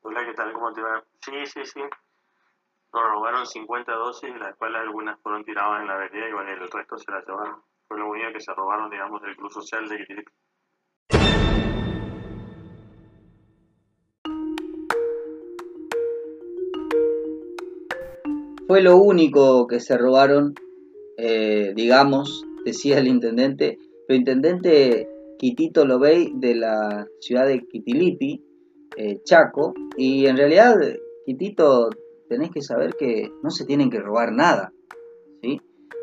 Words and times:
Hola, 0.00 0.24
¿qué 0.24 0.32
tal? 0.32 0.52
¿Cómo 0.52 0.72
te 0.72 0.80
va? 0.80 1.04
Sí, 1.20 1.32
sí, 1.46 1.60
sí. 1.64 1.80
Nos 2.92 3.02
robaron 3.02 3.44
50 3.44 3.92
dosis, 3.92 4.30
las 4.38 4.54
cuales 4.56 4.80
algunas 4.80 5.18
fueron 5.20 5.44
tiradas 5.44 5.80
en 5.80 5.88
la 5.88 5.96
vereda 5.96 6.28
y 6.28 6.32
bueno, 6.32 6.50
el 6.52 6.60
resto 6.60 6.96
se 6.96 7.10
las 7.10 7.26
llevaron. 7.26 7.62
Fue 7.88 7.98
lo 7.98 8.08
único 8.08 8.32
que 8.32 8.40
se 8.40 8.54
robaron, 8.54 8.90
digamos, 8.90 9.20
del 9.22 9.36
club 9.36 9.50
social 9.50 9.88
de 9.88 9.98
Quitilipi. 9.98 10.32
Fue 18.68 18.82
lo 18.82 18.98
único 18.98 19.66
que 19.66 19.80
se 19.80 19.98
robaron, 19.98 20.54
eh, 21.16 21.72
digamos, 21.74 22.46
decía 22.64 22.98
el 22.98 23.08
intendente. 23.08 23.78
El 24.06 24.16
intendente 24.16 25.08
Quitito 25.38 25.84
Lobey 25.84 26.30
de 26.34 26.54
la 26.54 27.06
ciudad 27.20 27.46
de 27.46 27.66
Quitilipi, 27.66 28.47
eh, 28.96 29.20
Chaco, 29.24 29.74
y 29.96 30.26
en 30.26 30.36
realidad, 30.36 30.76
Quitito, 31.24 31.90
tenés 32.28 32.50
que 32.50 32.62
saber 32.62 32.94
que 32.98 33.30
no 33.42 33.50
se 33.50 33.64
tienen 33.64 33.90
que 33.90 34.00
robar 34.00 34.32
nada. 34.32 34.72
¿sí? 35.42 35.60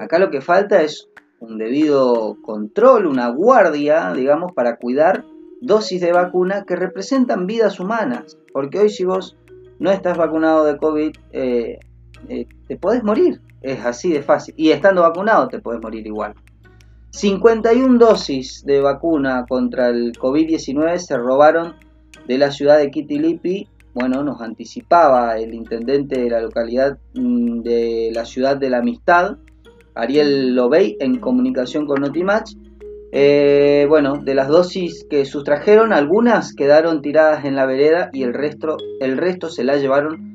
Acá 0.00 0.18
lo 0.18 0.30
que 0.30 0.40
falta 0.40 0.82
es 0.82 1.08
un 1.40 1.58
debido 1.58 2.36
control, 2.42 3.06
una 3.06 3.28
guardia, 3.30 4.12
digamos, 4.12 4.52
para 4.52 4.76
cuidar 4.76 5.24
dosis 5.60 6.00
de 6.00 6.12
vacuna 6.12 6.64
que 6.64 6.76
representan 6.76 7.46
vidas 7.46 7.80
humanas. 7.80 8.38
Porque 8.52 8.78
hoy 8.78 8.90
si 8.90 9.04
vos 9.04 9.36
no 9.78 9.90
estás 9.90 10.16
vacunado 10.16 10.64
de 10.64 10.76
COVID, 10.76 11.16
eh, 11.32 11.78
eh, 12.28 12.46
te 12.66 12.76
podés 12.76 13.02
morir. 13.02 13.40
Es 13.62 13.84
así 13.84 14.12
de 14.12 14.22
fácil. 14.22 14.54
Y 14.56 14.70
estando 14.70 15.02
vacunado 15.02 15.48
te 15.48 15.60
podés 15.60 15.80
morir 15.80 16.06
igual. 16.06 16.34
51 17.10 17.98
dosis 17.98 18.64
de 18.64 18.80
vacuna 18.80 19.46
contra 19.48 19.88
el 19.88 20.12
COVID-19 20.12 20.98
se 20.98 21.16
robaron 21.16 21.74
de 22.28 22.38
la 22.38 22.52
ciudad 22.52 22.78
de 22.78 22.90
Kitilipi. 22.90 23.66
Bueno, 23.94 24.22
nos 24.22 24.40
anticipaba 24.40 25.38
el 25.38 25.54
intendente 25.54 26.20
de 26.20 26.30
la 26.30 26.40
localidad 26.40 26.98
mm, 27.14 27.62
de 27.62 28.10
la 28.14 28.24
ciudad 28.24 28.56
de 28.56 28.70
la 28.70 28.78
Amistad, 28.78 29.38
Ariel 29.94 30.54
Lobey, 30.54 30.96
en 31.00 31.18
comunicación 31.18 31.86
con 31.86 32.02
Notimatch. 32.02 32.52
Eh, 33.10 33.86
bueno, 33.88 34.18
de 34.22 34.34
las 34.34 34.48
dosis 34.48 35.04
que 35.08 35.24
sustrajeron, 35.24 35.92
algunas 35.94 36.54
quedaron 36.54 37.00
tiradas 37.00 37.46
en 37.46 37.56
la 37.56 37.64
vereda 37.64 38.10
y 38.12 38.22
el 38.22 38.34
resto, 38.34 38.76
el 39.00 39.16
resto 39.16 39.48
se 39.48 39.64
las 39.64 39.80
llevaron 39.80 40.28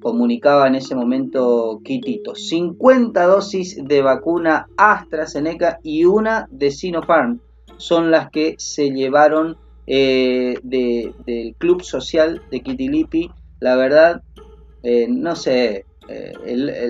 comunicaba 0.00 0.66
en 0.66 0.74
ese 0.76 0.94
momento 0.94 1.80
Kitito. 1.84 2.34
50 2.34 3.26
dosis 3.26 3.76
de 3.84 4.02
vacuna 4.02 4.66
AstraZeneca 4.76 5.78
y 5.82 6.04
una 6.04 6.48
de 6.50 6.70
Sinopharm 6.70 7.40
son 7.76 8.10
las 8.10 8.30
que 8.30 8.54
se 8.58 8.90
llevaron 8.90 9.56
eh, 9.92 10.54
del 10.62 11.56
Club 11.58 11.82
Social 11.82 12.40
de 12.48 12.60
Kitilipi. 12.60 13.28
La 13.58 13.74
verdad, 13.74 14.22
eh, 14.84 15.08
no 15.08 15.34
sé, 15.34 15.84
eh, 16.08 16.32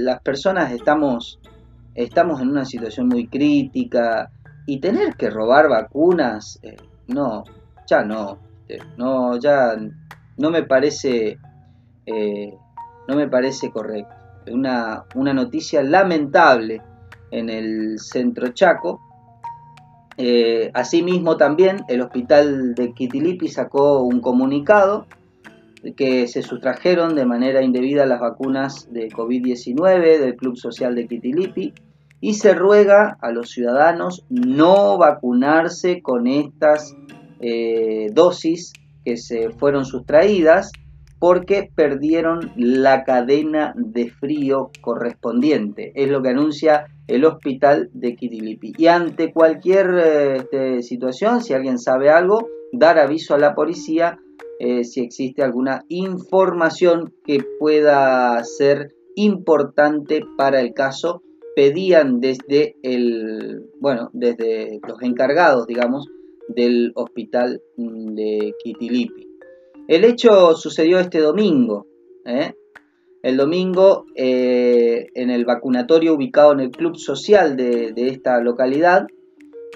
las 0.00 0.20
personas 0.20 0.70
estamos, 0.70 1.40
estamos 1.94 2.42
en 2.42 2.50
una 2.50 2.66
situación 2.66 3.08
muy 3.08 3.26
crítica 3.26 4.30
y 4.66 4.80
tener 4.80 5.14
que 5.14 5.30
robar 5.30 5.70
vacunas, 5.70 6.60
no, 7.06 7.44
ya 7.86 8.04
no, 8.04 8.38
no, 8.98 9.38
ya 9.38 9.76
no 10.36 10.50
me 10.50 10.62
parece 10.64 11.38
no 12.06 13.16
me 13.16 13.28
parece 13.28 13.70
correcto. 13.70 14.14
Una, 14.52 15.04
una 15.14 15.32
noticia 15.32 15.82
lamentable 15.82 16.82
en 17.30 17.48
el 17.48 17.98
centro 17.98 18.48
Chaco. 18.48 19.00
Eh, 20.22 20.70
asimismo 20.74 21.38
también 21.38 21.78
el 21.88 22.02
hospital 22.02 22.74
de 22.74 22.92
Quitilipi 22.92 23.48
sacó 23.48 24.02
un 24.02 24.20
comunicado 24.20 25.06
que 25.96 26.26
se 26.26 26.42
sustrajeron 26.42 27.14
de 27.14 27.24
manera 27.24 27.62
indebida 27.62 28.04
las 28.04 28.20
vacunas 28.20 28.92
de 28.92 29.08
COVID-19 29.08 30.18
del 30.18 30.36
Club 30.36 30.58
Social 30.58 30.94
de 30.94 31.06
Quitilipi 31.06 31.72
y 32.20 32.34
se 32.34 32.52
ruega 32.52 33.16
a 33.22 33.30
los 33.30 33.48
ciudadanos 33.48 34.26
no 34.28 34.98
vacunarse 34.98 36.02
con 36.02 36.26
estas 36.26 36.94
eh, 37.40 38.08
dosis 38.12 38.74
que 39.06 39.16
se 39.16 39.48
fueron 39.48 39.86
sustraídas 39.86 40.70
porque 41.20 41.70
perdieron 41.72 42.50
la 42.56 43.04
cadena 43.04 43.74
de 43.76 44.10
frío 44.10 44.70
correspondiente. 44.80 45.92
Es 45.94 46.10
lo 46.10 46.22
que 46.22 46.30
anuncia 46.30 46.86
el 47.06 47.26
hospital 47.26 47.90
de 47.92 48.16
Kitilipi. 48.16 48.72
Y 48.78 48.86
ante 48.86 49.30
cualquier 49.32 49.90
este, 50.36 50.82
situación, 50.82 51.42
si 51.42 51.52
alguien 51.52 51.78
sabe 51.78 52.08
algo, 52.08 52.48
dar 52.72 52.98
aviso 52.98 53.34
a 53.34 53.38
la 53.38 53.54
policía 53.54 54.18
eh, 54.58 54.84
si 54.84 55.00
existe 55.00 55.42
alguna 55.42 55.84
información 55.88 57.14
que 57.24 57.38
pueda 57.58 58.42
ser 58.44 58.94
importante 59.14 60.22
para 60.38 60.60
el 60.60 60.72
caso. 60.72 61.22
Pedían 61.54 62.20
desde 62.20 62.76
el, 62.82 63.66
bueno, 63.78 64.08
desde 64.14 64.80
los 64.86 65.02
encargados, 65.02 65.66
digamos, 65.66 66.06
del 66.48 66.92
hospital 66.94 67.60
de 67.76 68.54
Kitilipi. 68.62 69.29
El 69.90 70.04
hecho 70.04 70.54
sucedió 70.54 71.00
este 71.00 71.18
domingo. 71.18 71.84
¿eh? 72.24 72.54
El 73.24 73.36
domingo 73.36 74.06
eh, 74.14 75.08
en 75.16 75.30
el 75.30 75.44
vacunatorio 75.44 76.14
ubicado 76.14 76.52
en 76.52 76.60
el 76.60 76.70
club 76.70 76.96
social 76.96 77.56
de, 77.56 77.92
esta 77.96 78.40
localidad. 78.40 79.08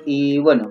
Y 0.06 0.38
bueno, 0.38 0.70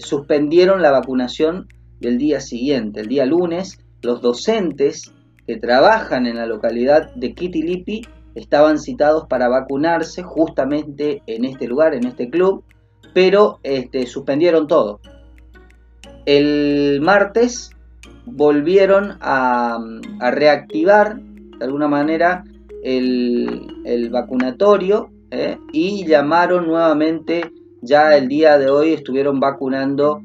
suspendieron 0.00 0.82
la 0.82 0.90
vacunación 0.90 1.66
del 1.98 2.18
día 2.18 2.40
siguiente, 2.40 3.00
el 3.00 3.08
día 3.08 3.24
lunes. 3.24 3.78
Los 4.02 4.20
docentes 4.20 5.14
que 5.46 5.56
trabajan 5.56 6.26
en 6.26 6.36
la 6.36 6.44
localidad 6.44 7.14
de 7.14 7.32
Kitilipi 7.32 8.02
estaban 8.34 8.78
citados 8.78 9.28
para 9.30 9.48
vacunarse 9.48 10.22
justamente 10.22 11.22
en 11.26 11.46
este 11.46 11.66
lugar, 11.66 11.94
en 11.94 12.06
este 12.06 12.28
club, 12.28 12.64
pero 13.14 13.60
este, 13.62 14.04
suspendieron 14.04 14.66
todo. 14.66 15.00
El 16.26 17.00
martes 17.00 17.70
volvieron 18.26 19.16
a, 19.20 19.78
reactivar 20.30 21.20
de 21.20 21.64
alguna 21.64 21.88
manera 21.88 22.44
el, 22.82 24.08
vacunatorio 24.10 25.10
¿eh? 25.30 25.58
y 25.72 26.06
llamaron 26.06 26.66
nuevamente, 26.66 27.50
ya 27.82 28.16
el 28.16 28.28
día 28.28 28.58
de 28.58 28.70
hoy 28.70 28.92
estuvieron 28.92 29.40
vacunando 29.40 30.20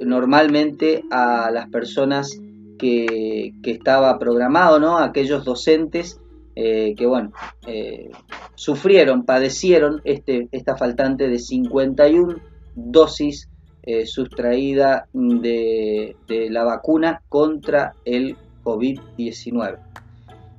normalmente 0.00 1.04
a 1.10 1.50
las 1.50 1.68
personas 1.68 2.40
que, 2.78 3.52
estaba 3.64 4.18
programado, 4.18 4.78
¿no? 4.78 4.98
Aquellos 4.98 5.44
docentes 5.44 6.20
eh, 6.54 6.94
que, 6.96 7.06
bueno, 7.06 7.32
eh, 7.66 8.10
sufrieron, 8.54 9.24
padecieron 9.24 10.00
este, 10.04 10.48
esta 10.52 10.76
faltante 10.76 11.28
de 11.28 11.38
51 11.38 12.36
dosis 12.74 13.48
eh, 13.82 14.06
sustraída 14.06 15.06
de, 15.12 16.16
la 16.50 16.64
vacuna 16.64 17.22
contra 17.28 17.94
el 18.04 18.36
COVID-19. 18.64 19.78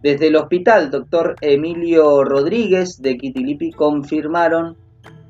Desde 0.01 0.27
el 0.27 0.35
hospital, 0.37 0.89
doctor 0.89 1.35
Emilio 1.41 2.23
Rodríguez 2.23 3.01
de 3.01 3.17
Quitilipi 3.17 3.71
confirmaron 3.71 4.77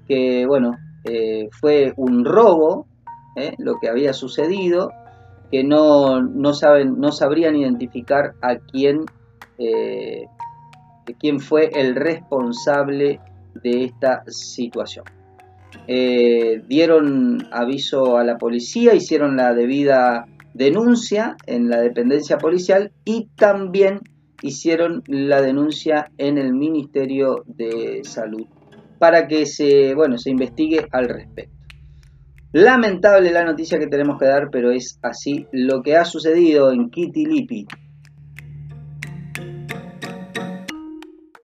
que, 0.08 0.46
bueno, 0.46 0.78
eh, 1.04 1.50
fue 1.52 1.94
un 1.98 2.24
robo 2.24 2.86
eh, 3.36 3.54
lo 3.58 3.80
que 3.82 3.90
había 3.90 4.14
sucedido, 4.14 4.92
que 5.52 5.64
no, 5.64 6.22
no, 6.22 6.54
saben, 6.54 7.00
no 7.00 7.12
sabrían 7.12 7.56
identificar 7.56 8.36
a 8.42 8.58
quién, 8.58 9.06
quién 11.20 11.40
fue 11.40 11.72
el 11.74 11.96
responsable 11.96 13.20
de 13.64 13.86
esta 13.86 14.24
situación. 14.28 15.06
Eh, 15.88 16.62
dieron 16.68 17.48
aviso 17.52 18.18
a 18.18 18.24
la 18.24 18.38
policía, 18.38 18.94
hicieron 18.94 19.38
la 19.38 19.54
debida 19.54 20.26
denuncia 20.54 21.38
en 21.46 21.70
la 21.70 21.82
dependencia 21.82 22.38
policial 22.38 22.92
y 23.06 23.30
también 23.36 24.02
hicieron 24.42 25.04
la 25.08 25.42
denuncia 25.42 26.12
en 26.18 26.38
el 26.38 26.54
Ministerio 26.54 27.44
de 27.46 28.02
Salud 28.04 28.46
para 29.00 29.28
que 29.28 29.46
se, 29.46 29.96
bueno, 29.96 30.18
se 30.18 30.30
investigue 30.30 30.86
al 30.92 31.08
respecto. 31.08 31.56
Lamentable 32.52 33.32
la 33.32 33.46
noticia 33.46 33.80
que 33.80 33.88
tenemos 33.88 34.20
que 34.20 34.26
dar, 34.26 34.50
pero 34.52 34.72
es 34.72 35.00
así 35.02 35.48
lo 35.52 35.82
que 35.82 35.96
ha 35.96 36.04
sucedido 36.04 36.72
en 36.72 36.90
Kitilipi, 36.90 37.68